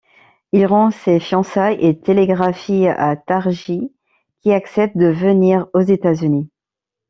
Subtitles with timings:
[0.51, 3.93] Il rompt ses fiançailles, et télégraphie à Tarji
[4.41, 6.49] qui accepte de venir aux États-Unis.